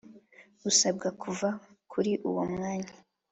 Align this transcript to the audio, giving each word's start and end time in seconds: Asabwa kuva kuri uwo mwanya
Asabwa 0.69 1.07
kuva 1.21 1.49
kuri 1.91 2.11
uwo 2.29 2.43
mwanya 2.51 2.93